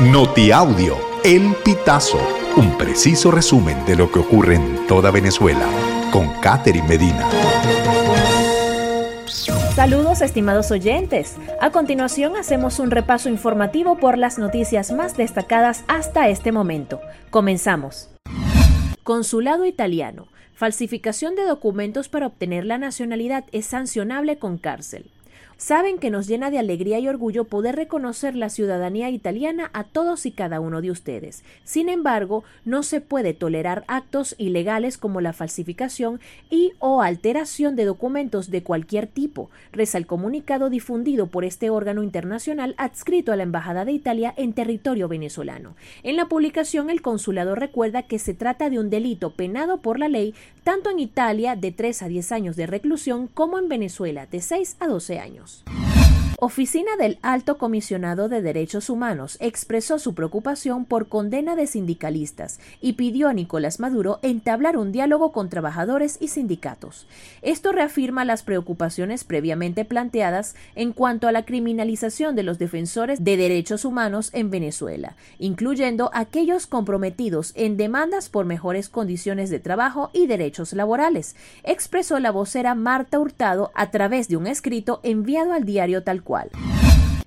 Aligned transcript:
Notiaudio, 0.00 0.98
El 1.24 1.54
Pitazo, 1.64 2.20
un 2.58 2.76
preciso 2.76 3.30
resumen 3.30 3.82
de 3.86 3.96
lo 3.96 4.12
que 4.12 4.18
ocurre 4.18 4.56
en 4.56 4.86
toda 4.86 5.10
Venezuela, 5.10 5.66
con 6.12 6.28
Catherine 6.42 6.86
Medina. 6.86 7.26
Saludos 9.74 10.20
estimados 10.20 10.70
oyentes. 10.70 11.36
A 11.62 11.70
continuación 11.70 12.36
hacemos 12.36 12.78
un 12.78 12.90
repaso 12.90 13.30
informativo 13.30 13.96
por 13.96 14.18
las 14.18 14.38
noticias 14.38 14.92
más 14.92 15.16
destacadas 15.16 15.82
hasta 15.88 16.28
este 16.28 16.52
momento. 16.52 17.00
Comenzamos. 17.30 18.10
Consulado 19.02 19.64
italiano. 19.64 20.28
Falsificación 20.52 21.36
de 21.36 21.46
documentos 21.46 22.10
para 22.10 22.26
obtener 22.26 22.66
la 22.66 22.76
nacionalidad 22.76 23.44
es 23.50 23.64
sancionable 23.64 24.38
con 24.38 24.58
cárcel. 24.58 25.10
Saben 25.58 25.98
que 25.98 26.10
nos 26.10 26.26
llena 26.26 26.50
de 26.50 26.58
alegría 26.58 26.98
y 26.98 27.08
orgullo 27.08 27.44
poder 27.44 27.76
reconocer 27.76 28.36
la 28.36 28.50
ciudadanía 28.50 29.08
italiana 29.08 29.70
a 29.72 29.84
todos 29.84 30.26
y 30.26 30.30
cada 30.30 30.60
uno 30.60 30.82
de 30.82 30.90
ustedes. 30.90 31.44
Sin 31.64 31.88
embargo, 31.88 32.44
no 32.66 32.82
se 32.82 33.00
puede 33.00 33.32
tolerar 33.32 33.82
actos 33.88 34.34
ilegales 34.36 34.98
como 34.98 35.22
la 35.22 35.32
falsificación 35.32 36.20
y 36.50 36.74
o 36.78 37.00
alteración 37.00 37.74
de 37.74 37.86
documentos 37.86 38.50
de 38.50 38.62
cualquier 38.62 39.06
tipo, 39.06 39.48
reza 39.72 39.96
el 39.96 40.06
comunicado 40.06 40.68
difundido 40.68 41.28
por 41.28 41.46
este 41.46 41.70
órgano 41.70 42.02
internacional 42.02 42.74
adscrito 42.76 43.32
a 43.32 43.36
la 43.36 43.44
Embajada 43.44 43.86
de 43.86 43.92
Italia 43.92 44.34
en 44.36 44.52
territorio 44.52 45.08
venezolano. 45.08 45.74
En 46.02 46.16
la 46.16 46.26
publicación, 46.26 46.90
el 46.90 47.00
consulado 47.00 47.54
recuerda 47.54 48.02
que 48.02 48.18
se 48.18 48.34
trata 48.34 48.68
de 48.68 48.78
un 48.78 48.90
delito 48.90 49.30
penado 49.30 49.78
por 49.78 49.98
la 49.98 50.08
ley 50.08 50.34
tanto 50.64 50.90
en 50.90 50.98
Italia 50.98 51.56
de 51.56 51.72
3 51.72 52.02
a 52.02 52.08
10 52.08 52.32
años 52.32 52.56
de 52.56 52.66
reclusión 52.66 53.26
como 53.28 53.58
en 53.58 53.70
Venezuela 53.70 54.26
de 54.26 54.42
6 54.42 54.76
a 54.80 54.88
12 54.88 55.18
años. 55.18 55.45
Adiós. 55.46 55.85
Oficina 56.38 56.96
del 56.98 57.18
Alto 57.22 57.56
Comisionado 57.56 58.28
de 58.28 58.42
Derechos 58.42 58.90
Humanos 58.90 59.38
expresó 59.40 59.98
su 59.98 60.14
preocupación 60.14 60.84
por 60.84 61.08
condena 61.08 61.56
de 61.56 61.66
sindicalistas 61.66 62.60
y 62.82 62.92
pidió 62.92 63.28
a 63.28 63.32
Nicolás 63.32 63.80
Maduro 63.80 64.18
entablar 64.20 64.76
un 64.76 64.92
diálogo 64.92 65.32
con 65.32 65.48
trabajadores 65.48 66.18
y 66.20 66.28
sindicatos. 66.28 67.06
Esto 67.40 67.72
reafirma 67.72 68.26
las 68.26 68.42
preocupaciones 68.42 69.24
previamente 69.24 69.86
planteadas 69.86 70.56
en 70.74 70.92
cuanto 70.92 71.26
a 71.26 71.32
la 71.32 71.46
criminalización 71.46 72.36
de 72.36 72.42
los 72.42 72.58
defensores 72.58 73.24
de 73.24 73.38
derechos 73.38 73.86
humanos 73.86 74.28
en 74.34 74.50
Venezuela, 74.50 75.16
incluyendo 75.38 76.10
aquellos 76.12 76.66
comprometidos 76.66 77.52
en 77.54 77.78
demandas 77.78 78.28
por 78.28 78.44
mejores 78.44 78.90
condiciones 78.90 79.48
de 79.48 79.58
trabajo 79.58 80.10
y 80.12 80.26
derechos 80.26 80.74
laborales, 80.74 81.34
expresó 81.64 82.20
la 82.20 82.30
vocera 82.30 82.74
Marta 82.74 83.18
Hurtado 83.18 83.70
a 83.74 83.90
través 83.90 84.28
de 84.28 84.36
un 84.36 84.46
escrito 84.46 85.00
enviado 85.02 85.54
al 85.54 85.64
diario 85.64 86.02
Tal 86.02 86.24
cual. 86.26 86.50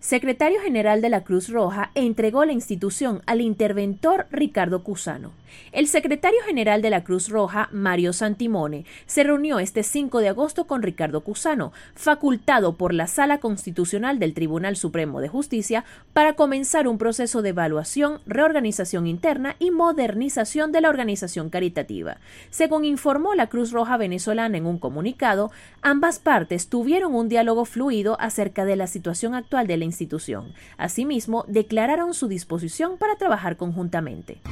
Secretario 0.00 0.60
General 0.60 1.00
de 1.00 1.08
la 1.08 1.24
Cruz 1.24 1.48
Roja 1.48 1.90
entregó 1.94 2.44
la 2.44 2.52
institución 2.52 3.22
al 3.26 3.40
interventor 3.40 4.26
Ricardo 4.30 4.84
Cusano. 4.84 5.32
El 5.72 5.88
secretario 5.88 6.40
general 6.44 6.82
de 6.82 6.90
la 6.90 7.04
Cruz 7.04 7.28
Roja, 7.28 7.68
Mario 7.72 8.12
Santimone, 8.12 8.84
se 9.06 9.24
reunió 9.24 9.58
este 9.58 9.82
5 9.82 10.20
de 10.20 10.28
agosto 10.28 10.66
con 10.66 10.82
Ricardo 10.82 11.22
Cusano, 11.22 11.72
facultado 11.94 12.76
por 12.76 12.92
la 12.92 13.06
Sala 13.06 13.38
Constitucional 13.38 14.18
del 14.18 14.34
Tribunal 14.34 14.76
Supremo 14.76 15.20
de 15.20 15.28
Justicia 15.28 15.84
para 16.12 16.34
comenzar 16.34 16.88
un 16.88 16.98
proceso 16.98 17.42
de 17.42 17.50
evaluación, 17.50 18.20
reorganización 18.26 19.06
interna 19.06 19.56
y 19.58 19.70
modernización 19.70 20.72
de 20.72 20.80
la 20.80 20.88
organización 20.88 21.50
caritativa. 21.50 22.18
Según 22.50 22.84
informó 22.84 23.34
la 23.34 23.48
Cruz 23.48 23.72
Roja 23.72 23.96
venezolana 23.96 24.56
en 24.58 24.66
un 24.66 24.78
comunicado, 24.78 25.50
ambas 25.82 26.18
partes 26.18 26.68
tuvieron 26.68 27.14
un 27.14 27.28
diálogo 27.28 27.64
fluido 27.64 28.16
acerca 28.20 28.64
de 28.64 28.76
la 28.76 28.86
situación 28.86 29.34
actual 29.34 29.66
de 29.66 29.76
la 29.76 29.84
institución. 29.86 30.52
Asimismo, 30.76 31.46
declararon 31.48 32.12
su 32.12 32.28
disposición 32.28 32.98
para 32.98 33.16
trabajar 33.16 33.56
conjuntamente. 33.56 34.42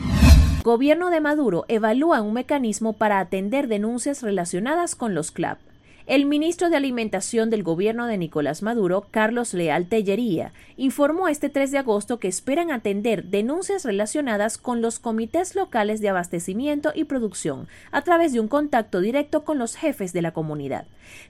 Gobierno 0.62 1.10
de 1.10 1.20
Maduro 1.20 1.66
evalúa 1.68 2.22
un 2.22 2.32
mecanismo 2.32 2.94
para 2.94 3.18
atender 3.18 3.68
denuncias 3.68 4.22
relacionadas 4.22 4.94
con 4.94 5.14
los 5.14 5.30
CLAP. 5.30 5.58
El 6.06 6.26
ministro 6.26 6.68
de 6.68 6.76
Alimentación 6.76 7.48
del 7.48 7.62
gobierno 7.62 8.06
de 8.06 8.18
Nicolás 8.18 8.62
Maduro, 8.62 9.06
Carlos 9.10 9.54
Leal 9.54 9.86
Tellería, 9.86 10.52
informó 10.76 11.28
este 11.28 11.48
3 11.48 11.70
de 11.70 11.78
agosto 11.78 12.18
que 12.18 12.28
esperan 12.28 12.70
atender 12.70 13.24
denuncias 13.24 13.86
relacionadas 13.86 14.58
con 14.58 14.82
los 14.82 14.98
comités 14.98 15.54
locales 15.54 16.02
de 16.02 16.10
abastecimiento 16.10 16.92
y 16.94 17.04
producción 17.04 17.68
a 17.90 18.02
través 18.02 18.34
de 18.34 18.40
un 18.40 18.48
contacto 18.48 19.00
directo 19.00 19.44
con 19.44 19.56
los 19.56 19.76
jefes 19.76 20.12
de 20.12 20.20
la 20.20 20.32
comunidad. 20.32 20.84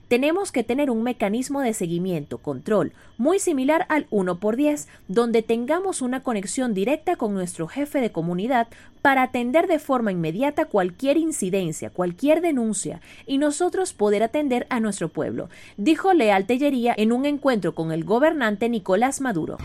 Tenemos 0.09 0.51
que 0.51 0.65
tener 0.65 0.91
un 0.91 1.03
mecanismo 1.03 1.61
de 1.61 1.73
seguimiento, 1.73 2.39
control, 2.39 2.91
muy 3.17 3.39
similar 3.39 3.85
al 3.87 4.07
1 4.09 4.39
por 4.39 4.57
10, 4.57 4.89
donde 5.07 5.41
tengamos 5.41 6.01
una 6.01 6.21
conexión 6.21 6.73
directa 6.73 7.15
con 7.15 7.33
nuestro 7.33 7.67
jefe 7.67 8.01
de 8.01 8.11
comunidad 8.11 8.67
para 9.01 9.23
atender 9.23 9.67
de 9.67 9.77
forma 9.77 10.11
inmediata 10.11 10.65
cualquier 10.65 11.17
incidencia, 11.17 11.91
cualquier 11.91 12.41
denuncia, 12.41 13.01
y 13.27 13.37
nosotros 13.37 13.93
poder 13.93 14.23
atender 14.23 14.64
a 14.69 14.79
nuestro 14.79 15.09
pueblo, 15.09 15.49
dijo 15.77 16.13
Leal 16.13 16.45
Tellería 16.45 16.93
en 16.97 17.11
un 17.11 17.25
encuentro 17.25 17.75
con 17.75 17.91
el 17.91 18.03
gobernante 18.03 18.69
Nicolás 18.69 19.21
Maduro. 19.21 19.57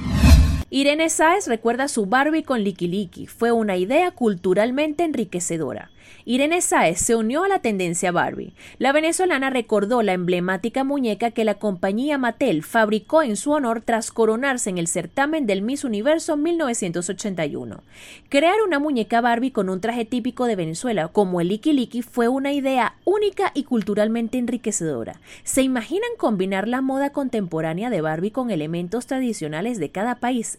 Irene 0.73 1.11
Sáez 1.11 1.49
recuerda 1.49 1.89
su 1.89 2.07
Barbie 2.07 2.45
con 2.45 2.63
Liki 2.63 2.87
Liki. 2.87 3.27
Fue 3.27 3.51
una 3.51 3.77
idea 3.77 4.13
culturalmente 4.13 5.03
enriquecedora. 5.03 5.91
Irene 6.25 6.61
Sáez 6.61 7.01
se 7.01 7.17
unió 7.17 7.45
a 7.45 7.49
la 7.49 7.61
tendencia 7.61 8.13
Barbie. 8.13 8.53
La 8.79 8.93
venezolana 8.93 9.51
recordó 9.51 10.03
la 10.03 10.13
emblemática 10.13 10.85
muñeca 10.85 11.33
que 11.33 11.45
la 11.45 11.55
compañía 11.55 12.19
Mattel 12.19 12.63
fabricó 12.63 13.23
en 13.23 13.37
su 13.37 13.51
honor 13.51 13.81
tras 13.81 14.13
coronarse 14.13 14.71
en 14.71 14.79
el 14.79 14.87
certamen 14.87 15.47
del 15.47 15.63
Miss 15.63 15.83
Universo 15.83 16.37
1981. 16.37 17.83
Crear 18.29 18.57
una 18.65 18.79
muñeca 18.79 19.21
Barbie 19.21 19.51
con 19.51 19.69
un 19.69 19.81
traje 19.81 20.05
típico 20.05 20.47
de 20.47 20.57
Venezuela 20.57 21.09
como 21.09 21.41
el 21.41 21.49
Liki 21.49 21.73
Liki 21.73 22.03
fue 22.03 22.29
una 22.29 22.53
idea 22.53 22.95
única 23.05 23.51
y 23.55 23.65
culturalmente 23.65 24.39
enriquecedora. 24.39 25.21
¿Se 25.43 25.63
imaginan 25.63 26.11
combinar 26.17 26.69
la 26.69 26.81
moda 26.81 27.11
contemporánea 27.11 27.91
de 27.91 28.03
Barbie 28.03 28.31
con 28.31 28.51
elementos 28.51 29.07
tradicionales 29.07 29.79
de 29.79 29.91
cada 29.91 30.17
país? 30.17 30.59